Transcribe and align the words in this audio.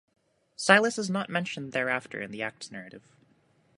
Silas 0.55 0.97
is 0.97 1.11
not 1.11 1.29
mentioned 1.29 1.73
thereafter 1.73 2.19
in 2.21 2.31
the 2.31 2.41
Acts 2.41 2.71
narrative. 2.71 3.03